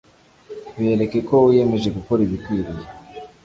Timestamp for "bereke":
0.79-1.19